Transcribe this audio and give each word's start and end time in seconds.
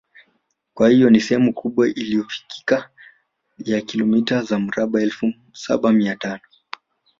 Kwa 0.73 0.89
hiyo 0.89 1.09
ni 1.09 1.21
sehemu 1.21 1.53
kubwa 1.53 1.87
inayofikika 1.89 2.89
ya 3.57 3.81
kilomita 3.81 4.41
za 4.43 4.59
mraba 4.59 5.01
elfu 5.01 5.33
Saba 5.53 5.91
Mia 5.91 6.15
tano 6.15 6.41